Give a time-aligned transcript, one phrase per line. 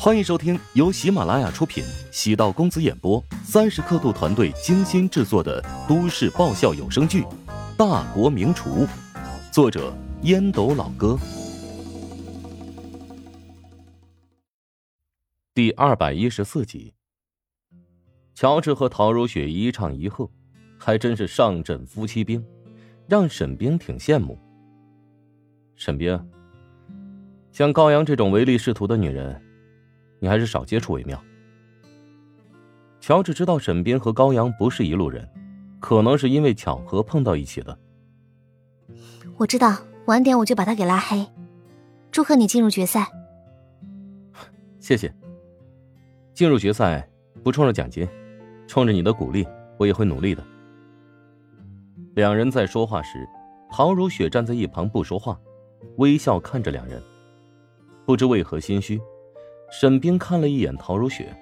[0.00, 7.22] 欢迎收听由喜马拉雅出品、喜道公子演播、三十刻度团队精心制作的都市爆笑有声剧
[7.76, 8.86] 《大国名厨》，
[9.52, 9.92] 作者
[10.22, 11.18] 烟斗老哥，
[15.52, 16.94] 第二百一十四集。
[18.36, 20.30] 乔治和陶如雪一唱一和，
[20.78, 22.42] 还真是上阵夫妻兵，
[23.08, 24.38] 让沈冰挺羡慕。
[25.74, 26.30] 沈冰，
[27.50, 29.42] 像高阳这种唯利是图的女人。
[30.18, 31.22] 你还是少接触为妙。
[33.00, 35.28] 乔治知道沈冰和高阳不是一路人，
[35.80, 37.78] 可能是因为巧合碰到一起的。
[39.36, 41.26] 我知道，晚点我就把他给拉黑。
[42.10, 43.06] 祝贺你进入决赛。
[44.80, 45.14] 谢谢。
[46.34, 47.08] 进入决赛
[47.42, 48.06] 不冲着奖金，
[48.66, 49.46] 冲着你的鼓励，
[49.76, 50.44] 我也会努力的。
[52.14, 53.28] 两人在说话时，
[53.70, 55.38] 陶如雪站在一旁不说话，
[55.96, 57.00] 微笑看着两人，
[58.04, 59.00] 不知为何心虚。
[59.70, 61.34] 沈冰看了一眼陶如雪，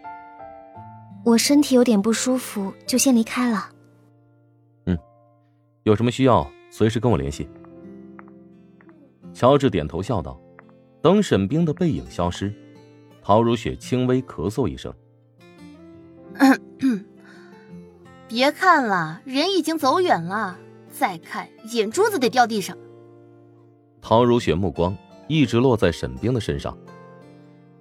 [1.24, 3.70] 我身体有点不舒服，就先离开了。
[4.86, 4.98] 嗯，
[5.84, 7.48] 有什么需要随时跟我联系。
[9.32, 10.40] 乔治点头笑道。
[11.02, 12.52] 等沈冰的背影消失，
[13.22, 14.92] 陶如雪轻微咳嗽一声
[18.26, 20.58] ：“别看了，人已经走远了，
[20.90, 22.76] 再看眼珠子得掉地上。”
[24.02, 24.96] 陶如雪目光
[25.28, 26.76] 一直落在沈冰的身上。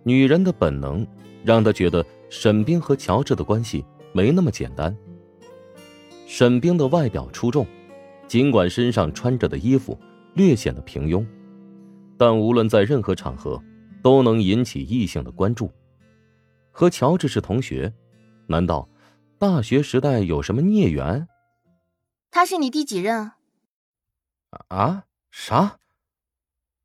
[0.08, 1.06] 女人的本能
[1.44, 4.96] 让他觉得沈冰和乔治的关系没那么简单。
[6.28, 7.66] 沈冰的外表出众，
[8.28, 10.00] 尽管身上穿着的衣服
[10.36, 11.26] 略显得平庸，
[12.20, 13.60] 但无论在任何场合
[14.04, 15.72] 都能引起异性的关注。
[16.70, 17.92] 和乔治是同学，
[18.46, 18.88] 难道
[19.40, 21.28] 大学时代有什么孽缘？
[22.30, 23.32] 他是你第几任？
[24.68, 25.06] 啊？
[25.32, 25.80] 啥？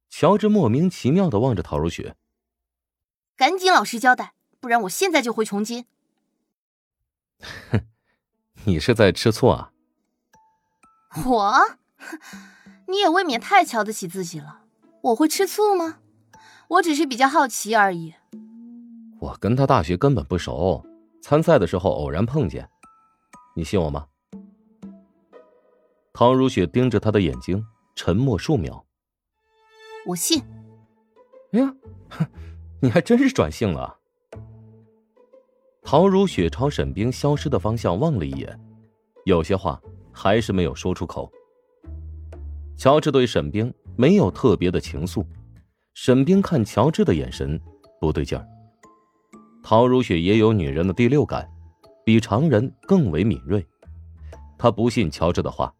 [0.09, 2.17] 乔治莫名其妙的望着陶如雪。
[3.41, 5.87] 赶紧老实交代，不然我现在就回重金。
[7.71, 7.81] 哼，
[8.65, 9.73] 你是在吃醋啊？
[11.25, 11.55] 我，
[12.87, 14.65] 你也未免太瞧得起自己了。
[15.01, 16.01] 我会吃醋吗？
[16.69, 18.13] 我只是比较好奇而已。
[19.21, 20.85] 我跟他大学根本不熟，
[21.23, 22.69] 参赛的时候偶然碰见。
[23.57, 24.07] 你信我吗？
[26.13, 27.65] 唐如雪盯着他的眼睛，
[27.95, 28.85] 沉默数秒。
[30.05, 30.45] 我信。
[31.53, 31.75] 哎呀，
[32.11, 32.27] 哼。
[32.83, 33.99] 你还真是转性了。
[35.83, 38.59] 陶如雪朝沈冰消失的方向望了一眼，
[39.25, 39.81] 有些话
[40.13, 41.31] 还是没有说出口。
[42.77, 45.25] 乔治对沈冰没有特别的情愫，
[45.95, 47.61] 沈冰看乔治的眼神
[48.01, 48.47] 不对劲儿。
[49.63, 51.47] 陶如雪也有女人的第六感，
[52.05, 53.67] 比常人更为敏锐。
[54.57, 55.75] 她不信乔治的话，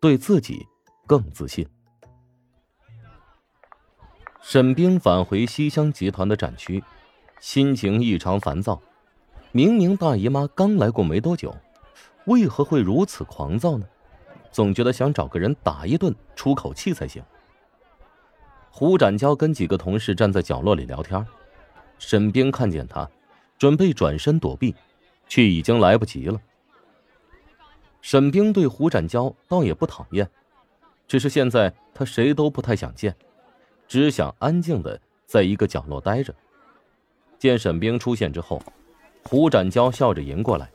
[0.00, 0.66] 对自己
[1.06, 1.64] 更自信。
[4.42, 6.82] 沈冰返回西乡集团的展区，
[7.40, 8.80] 心情异常烦躁。
[9.52, 11.54] 明明大姨妈刚来过没多久，
[12.24, 13.86] 为何会如此狂躁呢？
[14.50, 17.22] 总觉得想找个人打一顿出口气才行。
[18.70, 21.24] 胡展娇跟几个同事站在角落里聊天，
[21.98, 23.08] 沈冰看见他，
[23.58, 24.74] 准备转身躲避，
[25.28, 26.40] 却已经来不及了。
[28.00, 30.28] 沈冰对胡展娇倒也不讨厌，
[31.06, 33.14] 只是现在他谁都不太想见。
[33.90, 36.32] 只想安静的在一个角落待着。
[37.40, 38.62] 见沈冰出现之后，
[39.24, 40.70] 胡展娇笑着迎过来：“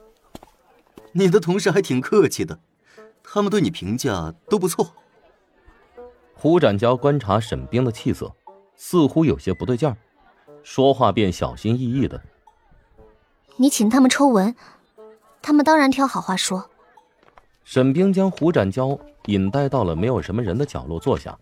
[1.13, 2.59] 你的同事还挺客气的，
[3.23, 4.91] 他们对你评价都不错。”
[6.35, 8.35] 胡展娇观察沈冰的气色，
[8.75, 9.95] 似乎有些不对劲儿，
[10.61, 12.21] 说话便小心翼翼的
[13.55, 14.53] ：“你请他们抽文，
[15.41, 16.69] 他们当然挑好话说。”
[17.63, 21.39] 沈冰将胡展娇引带到了没有什么人的角落坐下。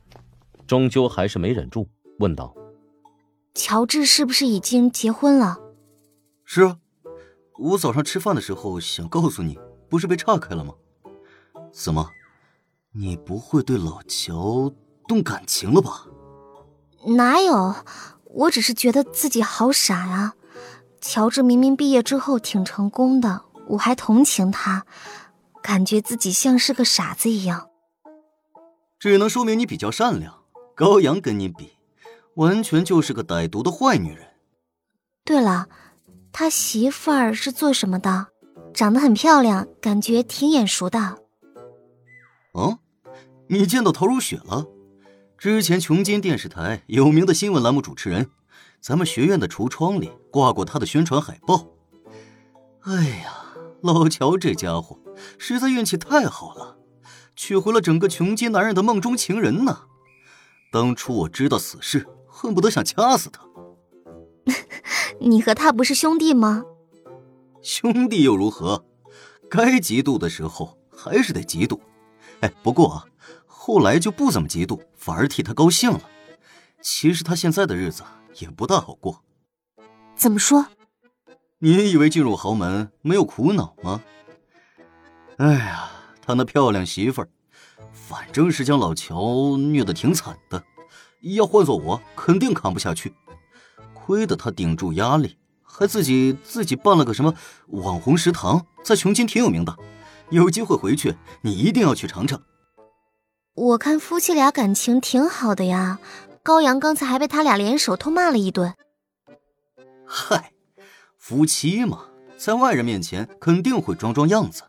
[0.68, 2.56] 终究还是没忍住，问道
[3.53, 5.57] ：“乔治是不是已经结婚了
[6.46, 6.78] ？”“是啊，
[7.59, 9.59] 我早上吃饭的时候想告诉你，
[9.90, 10.74] 不是被岔开了吗？
[11.72, 12.09] 怎么，
[12.94, 14.72] 你不会对老乔
[15.07, 16.07] 动感情了吧
[17.18, 17.75] ？”“哪有，
[18.25, 20.33] 我只是觉得自己好傻呀！
[21.01, 24.86] 乔治明明毕业之后挺成功的，我还同情他，
[25.62, 27.69] 感觉自己像是个傻子一样。
[28.98, 30.42] ”“只能说明你比较善良。”
[30.75, 31.73] 高阳跟你比，
[32.35, 34.27] 完全就是个歹毒的坏女人。
[35.23, 35.67] 对了，
[36.31, 38.27] 他媳妇儿是做什么的？
[38.73, 41.19] 长得很漂亮，感觉挺眼熟的。
[42.53, 42.79] 哦，
[43.47, 44.65] 你见到陶如雪了？
[45.37, 48.31] 之前琼金电视台有名的新闻栏目主持人，
[48.81, 51.67] 咱们学院的橱窗里挂过她的宣传海报。
[52.81, 53.31] 哎呀，
[53.81, 54.97] 老乔这家伙
[55.37, 56.77] 实在运气太好了，
[57.35, 59.83] 娶回了整个琼金男人的梦中情人呢。
[60.73, 63.43] 当初我知道此事，恨不得想掐死他。
[65.21, 66.63] 你和他不是兄弟吗？
[67.61, 68.83] 兄弟又如何？
[69.47, 71.79] 该嫉妒的时候还是得嫉妒。
[72.39, 73.05] 哎，不过啊，
[73.45, 76.01] 后来就不怎么嫉妒，反而替他高兴了。
[76.81, 78.01] 其实他现在的日子
[78.39, 79.23] 也不大好过。
[80.15, 80.65] 怎么说？
[81.59, 84.01] 你以为进入豪门没有苦恼吗？
[85.37, 87.29] 哎呀，他那漂亮媳妇儿，
[88.05, 90.61] 反正是将老乔虐得挺惨的。
[91.21, 93.13] 要换做我，肯定扛不下去。
[93.94, 97.33] 亏得他顶住压力，还自己自己办了个什么
[97.67, 99.77] 网红食堂，在琼京挺有名的。
[100.31, 102.41] 有机会回去，你一定要去尝尝。
[103.53, 105.99] 我看夫妻俩感情挺好的呀，
[106.44, 108.73] 高阳刚才还被他俩联手痛骂了一顿。
[110.06, 110.51] 嗨，
[111.17, 112.06] 夫妻嘛，
[112.38, 114.63] 在外人面前肯定会装装样子，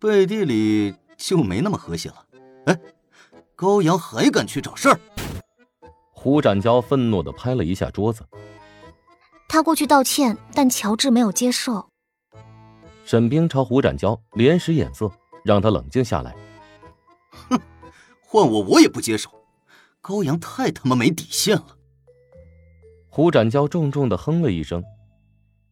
[0.00, 2.24] 背地里就没那么和谐了。
[2.68, 2.80] 哎，
[3.56, 5.00] 高阳还敢去找事儿？
[6.12, 8.24] 胡展娇愤怒的拍了一下桌子。
[9.48, 11.88] 他过去道歉，但乔治没有接受。
[13.04, 15.10] 沈冰朝胡展娇连使眼色，
[15.42, 16.36] 让他冷静下来。
[17.30, 17.58] 哼，
[18.20, 19.30] 换我我也不接受。
[20.02, 21.78] 高阳太他妈没底线了。
[23.08, 24.84] 胡展娇重重的哼了一声。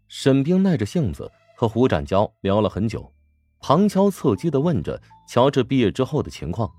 [0.09, 3.13] 沈冰耐着性子和胡展娇聊了很久，
[3.61, 6.73] 旁敲侧击的问着乔治毕业之后的情况。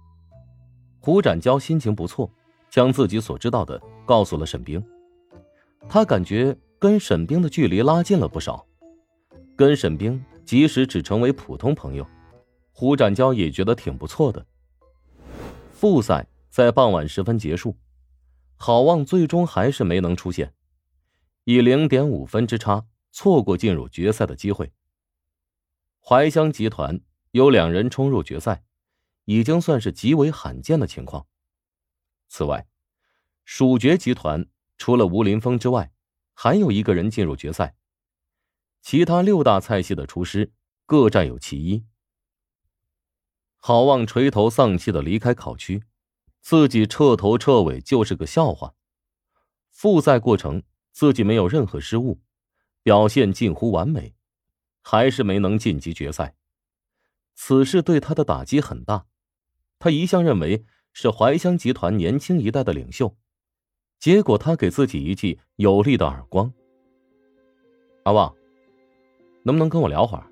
[1.08, 2.30] 胡展娇心情不错，
[2.70, 4.84] 将自己所知道的告诉了沈冰。
[5.88, 6.54] 他感觉。
[6.80, 8.64] 跟沈冰的距离拉近了不少，
[9.56, 12.06] 跟沈冰即使只成为普通朋友，
[12.72, 14.46] 胡展娇也觉得挺不错的。
[15.72, 17.76] 复赛在傍晚时分结束，
[18.58, 20.54] 郝望最终还是没能出现，
[21.46, 24.72] 以零点五分之差错过进入决赛的机会。
[26.00, 27.02] 怀乡集团
[27.32, 28.62] 有两人冲入决赛，
[29.28, 31.28] 已经算是极为罕见的情况。
[32.30, 32.66] 此外，
[33.44, 34.48] 蜀爵集团
[34.78, 35.92] 除了吴林峰之外，
[36.34, 37.76] 还有一个人进入决赛，
[38.82, 40.54] 其他六大菜系的厨师
[40.86, 41.86] 各占有其一。
[43.58, 45.84] 郝望垂头丧气的离开考区，
[46.40, 48.76] 自己彻头彻尾就是个笑话。
[49.70, 50.64] 复赛过程
[50.94, 52.22] 自己没有任何失误，
[52.82, 54.16] 表现近乎完美，
[54.82, 56.38] 还是没能晋级决赛。
[57.36, 59.06] 此事对他的打击很大，
[59.80, 63.16] 他一向认为是怀乡集团年轻一代的领袖。
[64.00, 66.54] 结果他给自己一记有力的耳光。
[68.04, 68.34] 阿旺，
[69.44, 70.26] 能不能跟我聊会儿？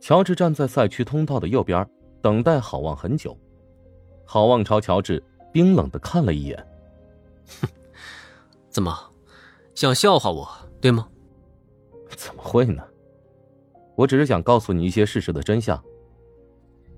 [0.00, 1.88] 乔治站在赛区通道的右边，
[2.20, 3.38] 等待郝望很久。
[4.24, 5.22] 郝望朝乔治
[5.52, 6.66] 冰冷的看了一眼，
[7.60, 7.68] 哼，
[8.70, 9.12] 怎么，
[9.74, 10.48] 想笑话我，
[10.80, 11.08] 对吗？
[12.16, 12.82] 怎么会呢？
[13.94, 15.82] 我只是想告诉你一些事实的真相。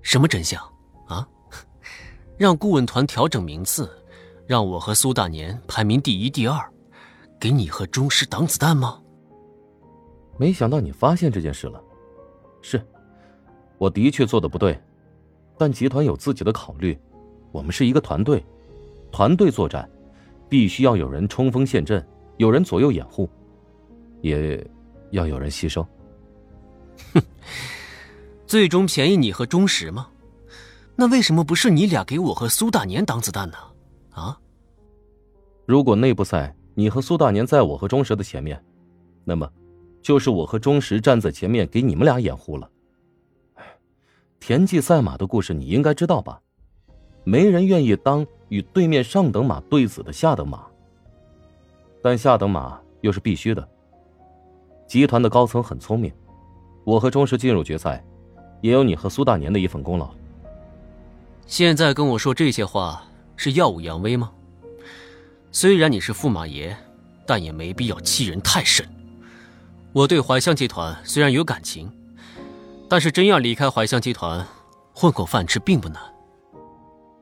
[0.07, 0.63] 什么真相？
[1.09, 1.27] 啊？
[2.39, 3.91] 让顾问团调整名次？
[4.47, 6.65] 让我和苏大年排名第一、第二，
[7.41, 9.03] 给你和钟师挡子弹吗？
[10.39, 11.83] 没想到你发现这件事了。
[12.63, 12.81] 是，
[13.79, 14.81] 我的确做的不对，
[15.59, 16.97] 但集团有自己的考虑，
[17.51, 18.45] 我们是一个团队，
[19.11, 19.91] 团队作战，
[20.49, 22.07] 必须要有人冲锋陷阵，
[22.37, 23.29] 有人左右掩护，
[24.21, 24.65] 也
[25.11, 25.85] 要有人牺牲。
[27.13, 27.21] 哼，
[28.47, 30.09] 最终便宜你和钟石吗？
[30.95, 33.57] 那为什么不是你俩给我和苏大年挡子弹呢？
[34.13, 34.39] 啊！
[35.67, 38.63] 如果内部赛你和苏大年在我和钟石的前面，
[39.25, 39.51] 那么
[40.01, 42.71] 就是我和钟石站在前面给你们俩掩护了。
[44.39, 46.41] 田忌赛马的故事你应该知道吧？
[47.25, 50.65] 没人愿意当与对面上等马对子的下等马，
[52.01, 53.69] 但下等马又是必须的。
[54.87, 56.13] 集团的高层很聪明，
[56.85, 58.05] 我和钟石进入决赛，
[58.67, 60.11] 也有你和苏大年的一份功劳。
[61.47, 63.03] 现在跟我说这些话。
[63.39, 64.33] 是耀武扬威吗？
[65.53, 66.75] 虽然你是驸马爷，
[67.27, 68.89] 但也没必要欺人太甚。
[69.93, 71.93] 我对怀香集团虽然有感情，
[72.89, 74.43] 但是真要离开怀香集团，
[74.95, 76.03] 混口饭吃并不难。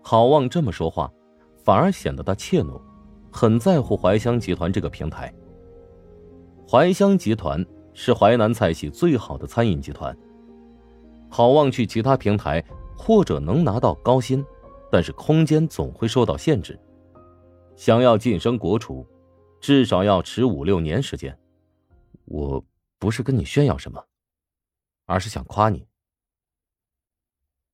[0.03, 1.11] 郝望这么说话，
[1.65, 2.81] 反而显得他怯懦，
[3.33, 5.35] 很在乎怀香集团这个平台。
[6.71, 10.17] 怀香集团是淮南菜系最好的餐饮集团。
[11.37, 12.65] 郝望去其他平台，
[12.97, 14.47] 或者能拿到高薪。
[14.89, 16.79] 但是空间总会受到限制，
[17.75, 19.05] 想要晋升国厨，
[19.61, 21.37] 至少要迟五六年时间。
[22.27, 22.65] 我
[23.01, 24.01] 不是跟你炫耀什么，
[25.07, 25.85] 而是想夸你。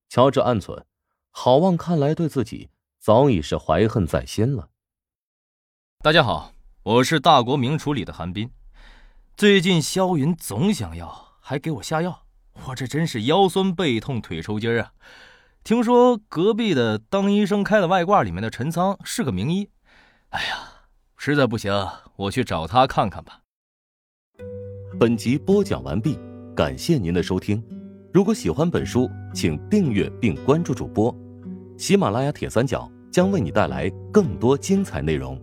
[0.08, 0.82] 乔治暗忖，
[1.30, 4.70] 郝望看来对自己早已是怀恨在心了。
[5.98, 8.50] 大家好，我是大国名厨里的韩冰。
[9.36, 12.22] 最近萧云总想要，还给我下药，
[12.68, 14.92] 我这真是腰酸背痛腿抽筋啊！
[15.64, 19.68] 听说隔壁的当医生开的外挂里面的陈仓是个名医，
[20.30, 20.56] 哎呀，
[21.16, 21.72] 实在不行，
[22.16, 23.40] 我去找他看看吧。
[24.98, 26.18] 本集播讲完毕，
[26.54, 27.62] 感谢您的收听。
[28.12, 31.14] 如果喜欢本书，请订阅并关注主播。
[31.78, 35.40] 喜马拉雅铁三角将为你带来更多精彩内容。